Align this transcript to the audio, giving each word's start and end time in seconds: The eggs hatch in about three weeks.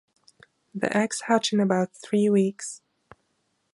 The 0.73 0.97
eggs 0.97 1.21
hatch 1.27 1.53
in 1.53 1.59
about 1.59 1.93
three 1.93 2.27
weeks. 2.27 2.81